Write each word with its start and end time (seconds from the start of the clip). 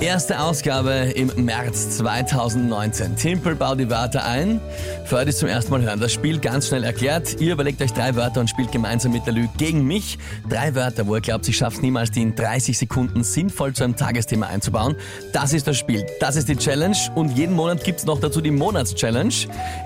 Erste 0.00 0.40
Ausgabe 0.40 0.90
im 1.14 1.30
März 1.44 1.98
2019. 1.98 3.16
Timpel 3.16 3.54
baut 3.54 3.78
die 3.78 3.90
Wörter 3.90 4.24
ein. 4.24 4.58
Für 5.04 5.18
heute 5.18 5.30
zum 5.34 5.48
ersten 5.48 5.70
Mal 5.72 5.82
hören. 5.82 6.00
Das 6.00 6.10
Spiel 6.12 6.38
ganz 6.38 6.68
schnell 6.68 6.84
erklärt. 6.84 7.38
Ihr 7.38 7.52
überlegt 7.52 7.82
euch 7.82 7.92
drei 7.92 8.14
Wörter 8.16 8.40
und 8.40 8.48
spielt 8.48 8.72
gemeinsam 8.72 9.12
mit 9.12 9.26
der 9.26 9.34
Lü 9.34 9.46
gegen 9.58 9.84
mich. 9.86 10.18
Drei 10.48 10.74
Wörter, 10.74 11.06
wo 11.06 11.16
ihr 11.16 11.20
glaubt, 11.20 11.44
sie 11.44 11.52
schafft 11.52 11.82
niemals, 11.82 12.10
die 12.12 12.22
in 12.22 12.34
30 12.34 12.78
Sekunden 12.78 13.22
sinnvoll 13.22 13.74
zu 13.74 13.84
einem 13.84 13.94
Tagesthema 13.94 14.46
einzubauen. 14.46 14.96
Das 15.34 15.52
ist 15.52 15.66
das 15.66 15.76
Spiel. 15.76 16.06
Das 16.18 16.36
ist 16.36 16.48
die 16.48 16.56
Challenge. 16.56 16.96
Und 17.14 17.36
jeden 17.36 17.54
Monat 17.54 17.84
gibt's 17.84 18.06
noch 18.06 18.20
dazu 18.20 18.40
die 18.40 18.50
Monatschallenge. 18.52 19.34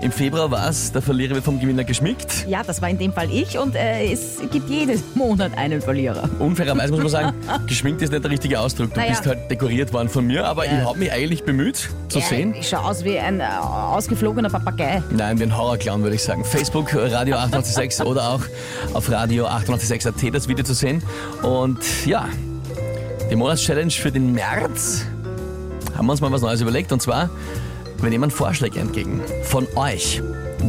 Im 0.01 0.13
Februar 0.13 0.49
war's, 0.49 0.93
der 0.93 1.01
Verlierer 1.01 1.35
wird 1.35 1.43
vom 1.43 1.59
Gewinner 1.59 1.83
geschmickt. 1.83 2.45
Ja, 2.47 2.63
das 2.63 2.81
war 2.81 2.89
in 2.89 2.97
dem 2.97 3.11
Fall 3.11 3.29
ich 3.29 3.57
und 3.59 3.75
äh, 3.75 4.13
es 4.13 4.37
gibt 4.49 4.69
jeden 4.69 5.03
Monat 5.13 5.57
einen 5.57 5.81
Verlierer. 5.81 6.29
Unfairerweise 6.39 6.93
muss 6.93 7.01
man 7.01 7.09
sagen, 7.09 7.33
geschminkt 7.67 8.01
ist 8.01 8.13
nicht 8.13 8.23
der 8.23 8.31
richtige 8.31 8.61
Ausdruck. 8.61 8.93
Du 8.93 8.99
Naja. 9.01 9.11
bist 9.11 9.25
halt 9.25 9.51
dekoriert 9.51 9.91
worden 9.91 10.04
von 10.09 10.25
mir, 10.27 10.45
aber 10.45 10.65
ich 10.65 10.71
habe 10.71 10.97
mich 10.97 11.11
eigentlich 11.11 11.43
bemüht 11.43 11.89
zu 12.09 12.19
Ja, 12.19 12.25
sehen. 12.25 12.53
Ich 12.53 12.69
schaue 12.69 12.85
aus 12.85 13.03
wie 13.03 13.17
ein 13.19 13.39
äh, 13.39 13.43
ausgeflogener 13.43 14.49
Papagei. 14.49 15.01
Nein, 15.11 15.39
wie 15.39 15.43
ein 15.43 15.57
Horrorclown 15.57 16.03
würde 16.03 16.15
ich 16.15 16.23
sagen. 16.23 16.43
Facebook, 16.45 16.93
Radio 16.93 17.35
886 17.37 18.05
oder 18.05 18.29
auch 18.29 18.41
auf 18.93 19.09
Radio 19.11 19.47
886.at 19.47 20.33
das 20.33 20.47
Video 20.47 20.63
zu 20.63 20.73
sehen. 20.73 21.01
Und 21.41 21.79
ja, 22.05 22.27
die 23.29 23.35
Monatschallenge 23.35 23.91
für 23.91 24.11
den 24.11 24.33
März 24.33 25.05
haben 25.97 26.05
wir 26.07 26.11
uns 26.11 26.21
mal 26.21 26.31
was 26.31 26.41
Neues 26.41 26.61
überlegt. 26.61 26.91
Und 26.91 27.01
zwar, 27.01 27.29
wir 28.01 28.09
nehmen 28.09 28.31
Vorschläge 28.31 28.79
entgegen 28.79 29.21
von 29.43 29.67
euch. 29.75 30.21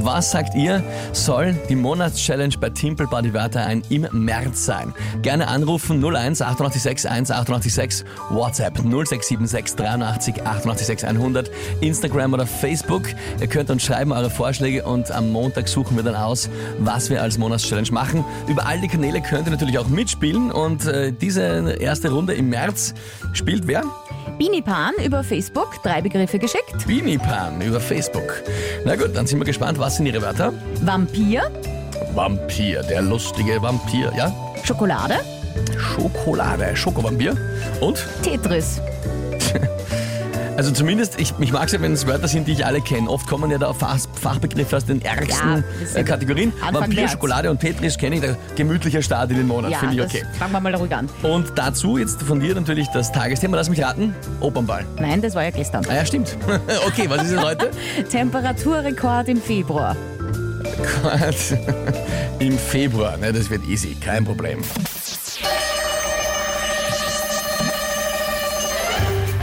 Was 0.02 0.32
sagt 0.32 0.54
ihr, 0.54 0.82
soll 1.12 1.54
die 1.68 1.76
Monatschallenge 1.76 2.56
bei 2.60 2.70
Timpel 2.70 3.06
Body 3.06 3.32
Wörter 3.32 3.64
ein 3.64 3.82
im 3.88 4.06
März 4.12 4.66
sein? 4.66 4.92
Gerne 5.22 5.48
anrufen 5.48 6.04
01 6.04 6.42
886 6.42 7.10
1 7.10 7.30
886 7.30 8.04
WhatsApp 8.30 8.78
0676 8.78 9.76
83 9.76 10.42
886 10.42 11.08
100 11.08 11.50
Instagram 11.80 12.34
oder 12.34 12.46
Facebook. 12.46 13.04
Ihr 13.40 13.46
könnt 13.46 13.70
uns 13.70 13.84
schreiben 13.84 14.12
eure 14.12 14.30
Vorschläge 14.30 14.84
und 14.84 15.10
am 15.10 15.30
Montag 15.30 15.68
suchen 15.68 15.96
wir 15.96 16.02
dann 16.02 16.16
aus, 16.16 16.50
was 16.78 17.08
wir 17.08 17.22
als 17.22 17.38
Monatschallenge 17.38 17.90
machen. 17.92 18.24
Über 18.48 18.66
all 18.66 18.80
die 18.80 18.88
Kanäle 18.88 19.20
könnt 19.22 19.46
ihr 19.46 19.52
natürlich 19.52 19.78
auch 19.78 19.88
mitspielen 19.88 20.52
und 20.52 20.84
äh, 20.86 21.12
diese 21.12 21.72
erste 21.80 22.10
Runde 22.10 22.34
im 22.34 22.50
März 22.50 22.94
spielt 23.32 23.66
wer? 23.66 23.84
Binipan 24.38 24.92
über 25.02 25.24
Facebook, 25.24 25.82
drei 25.82 26.02
Begriffe 26.02 26.38
geschickt. 26.38 26.86
Beanie-Pan 26.86 27.60
über 27.62 27.80
Facebook. 27.80 28.42
Na 28.84 28.94
gut, 28.94 29.16
dann 29.16 29.26
sind 29.26 29.38
wir 29.38 29.46
gespannt, 29.46 29.78
was 29.78 29.96
sind 29.96 30.06
ihre 30.06 30.20
Wörter? 30.20 30.52
Vampir, 30.82 31.50
Vampir, 32.14 32.82
der 32.82 33.00
lustige 33.00 33.60
Vampir, 33.62 34.12
ja? 34.14 34.30
Schokolade, 34.62 35.20
Schokolade, 35.78 36.76
Schokovampir 36.76 37.34
und? 37.80 38.04
Tetris. 38.22 38.80
Also 40.56 40.70
zumindest, 40.70 41.20
ich, 41.20 41.34
ich 41.38 41.52
mag 41.52 41.66
es 41.66 41.72
ja, 41.72 41.82
wenn 41.82 41.92
es 41.92 42.06
Wörter 42.06 42.28
sind, 42.28 42.48
die 42.48 42.52
ich 42.52 42.64
alle 42.64 42.80
kenne. 42.80 43.10
Oft 43.10 43.26
kommen 43.26 43.50
ja 43.50 43.58
da 43.58 43.74
Fach, 43.74 43.98
Fachbegriffe 44.26 44.76
aus 44.76 44.84
den 44.84 45.00
ärgsten 45.02 45.64
Ja, 45.94 46.00
äh, 46.00 46.02
Kategorien. 46.02 46.52
Anfang 46.60 46.82
Vampir, 46.82 47.00
März. 47.02 47.12
Schokolade 47.12 47.48
und 47.48 47.60
Tetris 47.60 47.96
kenne 47.96 48.16
ich, 48.16 48.22
der 48.22 48.36
gemütliche 48.56 49.00
Start 49.00 49.30
in 49.30 49.36
den 49.36 49.46
Monat, 49.46 49.70
Ja, 49.70 49.78
finde 49.78 49.94
ich 49.94 50.00
okay. 50.02 50.24
fangen 50.36 50.52
wir 50.52 50.60
mal 50.60 50.74
ruhig 50.74 50.92
an. 50.92 51.08
Und 51.22 51.52
dazu 51.54 51.96
jetzt 51.96 52.22
von 52.22 52.40
dir 52.40 52.54
natürlich 52.56 52.88
das 52.88 53.12
Tagesthema, 53.12 53.56
lass 53.56 53.70
mich 53.70 53.80
raten, 53.80 54.16
Opernball. 54.40 54.84
Nein, 54.98 55.22
das 55.22 55.36
war 55.36 55.44
ja 55.44 55.50
gestern. 55.50 55.84
Ah 55.88 55.94
ja, 55.94 56.04
stimmt. 56.04 56.36
okay, 56.86 57.08
was 57.08 57.22
ist 57.22 57.32
es 57.32 57.40
heute? 57.40 57.70
Temperaturrekord 58.10 59.28
im 59.28 59.40
Februar. 59.40 59.94
Im 62.40 62.58
Februar, 62.58 63.16
ne, 63.16 63.32
das 63.32 63.48
wird 63.48 63.64
easy, 63.68 63.94
kein 63.94 64.24
Problem. 64.24 64.58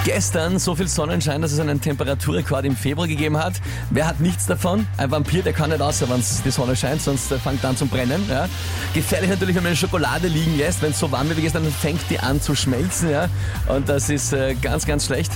Gestern 0.03 0.59
so 0.59 0.75
viel 0.75 0.89
Sonnenschein, 0.89 1.41
dass 1.41 1.53
es 1.53 1.59
einen 1.61 1.79
Temperaturrekord 1.79 2.65
im 2.65 2.75
Februar 2.75 3.07
gegeben 3.07 3.37
hat. 3.37 3.53
Wer 3.89 4.05
hat 4.05 4.19
nichts 4.19 4.45
davon? 4.45 4.85
Ein 4.97 5.11
Vampir, 5.11 5.43
der 5.43 5.53
kann 5.53 5.69
nicht 5.69 5.81
außer, 5.81 6.09
wenn 6.09 6.21
die 6.43 6.51
Sonne 6.51 6.75
scheint, 6.75 7.01
sonst 7.01 7.31
äh, 7.31 7.39
fängt 7.39 7.63
er 7.63 7.69
an 7.69 7.77
zu 7.77 7.85
brennen. 7.85 8.21
Ja. 8.29 8.49
Gefährlich 8.93 9.29
natürlich, 9.29 9.55
wenn 9.55 9.63
man 9.63 9.69
eine 9.69 9.77
Schokolade 9.77 10.27
liegen 10.27 10.57
lässt. 10.57 10.81
Wenn 10.81 10.91
es 10.91 10.99
so 10.99 11.09
warm 11.09 11.29
wird 11.29 11.37
wie 11.37 11.43
gestern, 11.43 11.63
dann 11.63 11.71
fängt 11.71 12.01
die 12.09 12.19
an 12.19 12.41
zu 12.41 12.53
schmelzen. 12.53 13.11
Ja. 13.11 13.29
Und 13.69 13.87
das 13.87 14.09
ist 14.09 14.33
äh, 14.33 14.55
ganz, 14.55 14.85
ganz 14.85 15.05
schlecht. 15.05 15.31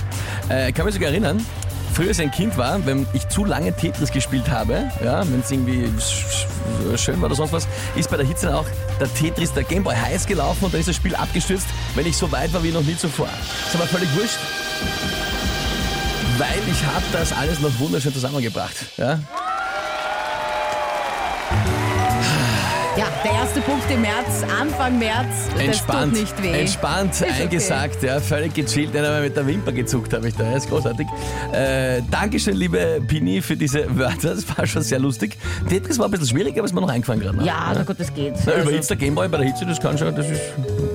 Äh, 0.50 0.70
kann 0.72 0.84
mich 0.84 0.94
sogar 0.94 1.08
erinnern, 1.08 1.42
früher 1.92 2.08
als 2.08 2.20
ein 2.20 2.30
Kind 2.30 2.56
war, 2.56 2.84
wenn 2.86 3.06
ich 3.12 3.28
zu 3.28 3.44
lange 3.44 3.72
Tetris 3.74 4.10
gespielt 4.12 4.48
habe, 4.50 4.84
ja, 5.04 5.20
wenn 5.30 5.40
es 5.40 5.50
irgendwie 5.50 5.84
sch- 5.98 6.46
sch- 6.92 6.98
schön 6.98 7.20
war 7.20 7.26
oder 7.26 7.34
sonst 7.34 7.52
was, 7.52 7.66
ist 7.96 8.10
bei 8.10 8.16
der 8.16 8.26
Hitze 8.26 8.46
dann 8.46 8.54
auch 8.56 8.66
der 9.00 9.12
Tetris, 9.14 9.52
der 9.52 9.64
Gameboy 9.64 9.94
heiß 9.96 10.26
gelaufen 10.26 10.64
und 10.64 10.72
dann 10.74 10.80
ist 10.80 10.88
das 10.88 10.96
Spiel 10.96 11.14
abgestürzt, 11.16 11.66
wenn 11.94 12.06
ich 12.06 12.16
so 12.16 12.30
weit 12.32 12.52
war 12.52 12.62
wie 12.62 12.70
noch 12.70 12.82
nie 12.82 12.96
zuvor. 12.96 13.28
Ist 13.66 13.74
aber 13.74 13.86
völlig 13.86 14.08
wurscht, 14.16 14.38
weil 16.38 16.58
ich 16.70 16.84
habe 16.84 17.04
das 17.12 17.32
alles 17.32 17.60
noch 17.60 17.70
wunderschön 17.78 18.12
zusammengebracht. 18.12 18.74
Ja? 18.96 19.18
Ja, 22.98 23.04
der 23.22 23.30
erste 23.30 23.60
Punkt 23.60 23.88
im 23.92 24.00
März, 24.02 24.42
Anfang 24.60 24.98
März. 24.98 25.26
Entspannt, 25.56 26.12
Das 26.16 26.20
tut 26.20 26.20
nicht 26.20 26.42
weh. 26.42 26.60
entspannt 26.60 27.12
okay. 27.22 27.42
eingesagt, 27.42 28.02
ja, 28.02 28.18
völlig 28.18 28.54
gechillt, 28.54 28.92
nicht 28.92 29.04
einmal 29.04 29.22
mit 29.22 29.36
der 29.36 29.46
Wimper 29.46 29.70
gezuckt 29.70 30.12
habe 30.14 30.26
ich 30.26 30.34
da, 30.34 30.42
das 30.50 30.64
ist 30.64 30.68
großartig. 30.70 31.06
Äh, 31.52 32.02
Dankeschön, 32.10 32.56
liebe 32.56 33.00
Pini, 33.06 33.40
für 33.40 33.56
diese 33.56 33.84
Wörter, 33.96 34.34
das 34.34 34.44
war 34.58 34.66
schon 34.66 34.82
sehr 34.82 34.98
lustig. 34.98 35.36
Tetris 35.68 35.96
war 35.96 36.06
ein 36.06 36.10
bisschen 36.10 36.26
schwierig, 36.26 36.56
aber 36.58 36.64
ist 36.64 36.74
mir 36.74 36.80
noch 36.80 36.88
eingefallen 36.88 37.20
gerade. 37.20 37.36
ne? 37.38 37.44
Ja, 37.46 37.70
na 37.72 37.84
gut, 37.84 38.00
das 38.00 38.12
geht. 38.12 38.34
Na, 38.44 38.52
Also, 38.52 38.62
überhitzt 38.68 38.90
der 38.90 38.96
Gameboy 38.96 39.28
bei 39.28 39.38
der 39.38 39.46
Hitze, 39.46 39.64
das 39.64 39.78
kann 39.78 39.96
schon, 39.96 40.12
das 40.16 40.28
ist, 40.28 40.40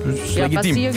das 0.04 0.14
ist 0.14 0.34
ja, 0.36 0.46
legitim. 0.46 0.92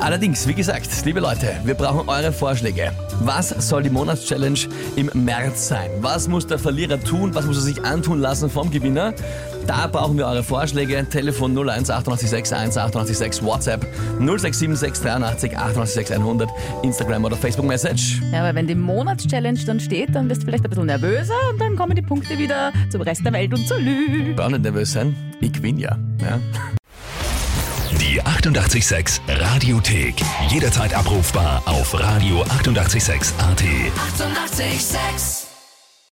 Allerdings, 0.00 0.48
wie 0.48 0.54
gesagt, 0.54 0.88
liebe 1.04 1.20
Leute, 1.20 1.46
wir 1.62 1.74
brauchen 1.74 2.08
eure 2.08 2.32
Vorschläge. 2.32 2.90
Was 3.20 3.50
soll 3.50 3.84
die 3.84 3.90
Monatschallenge 3.90 4.58
im 4.96 5.10
März 5.14 5.68
sein? 5.68 5.90
Was 6.00 6.26
muss 6.26 6.44
der 6.48 6.58
Verlierer 6.58 6.98
tun? 6.98 7.32
Was 7.36 7.46
muss 7.46 7.56
er 7.58 7.62
sich 7.62 7.84
antun 7.84 8.18
lassen 8.20 8.50
vom 8.50 8.68
Gewinner? 8.72 9.12
Da 9.70 9.86
brauchen 9.86 10.18
wir 10.18 10.26
eure 10.26 10.42
Vorschläge. 10.42 11.06
Telefon 11.08 11.56
01 11.56 11.90
886 11.90 12.52
1 12.52 12.76
886 12.76 13.44
WhatsApp 13.44 13.86
0676 14.18 15.00
83 15.00 15.56
886 15.56 16.16
100 16.16 16.50
Instagram 16.82 17.24
oder 17.24 17.36
Facebook 17.36 17.66
Message. 17.66 18.20
Ja, 18.32 18.40
aber 18.40 18.56
wenn 18.56 18.66
die 18.66 18.74
Monatschallenge 18.74 19.60
dann 19.64 19.78
steht, 19.78 20.12
dann 20.12 20.26
bist 20.26 20.42
du 20.42 20.46
vielleicht 20.46 20.64
ein 20.64 20.70
bisschen 20.70 20.86
nervöser 20.86 21.34
und 21.52 21.60
dann 21.60 21.76
kommen 21.76 21.94
die 21.94 22.02
Punkte 22.02 22.36
wieder 22.36 22.72
zum 22.90 23.02
Rest 23.02 23.24
der 23.24 23.32
Welt 23.32 23.54
und 23.54 23.64
zur 23.68 23.78
Lü. 23.78 24.34
Brauch 24.34 24.48
nicht 24.48 24.62
nervös 24.62 24.92
sein. 24.92 25.14
Ich 25.40 25.52
gewinn 25.52 25.78
ja. 25.78 25.96
ja. 26.20 26.40
Die 28.00 28.20
886 28.20 29.20
Radiothek. 29.28 30.16
Jederzeit 30.48 30.92
abrufbar 30.94 31.62
auf 31.66 31.94
radio886.at. 31.94 32.50
886! 32.58 33.34
886 33.38 35.49